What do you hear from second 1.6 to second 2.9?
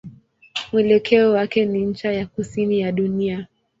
ni ncha ya kusini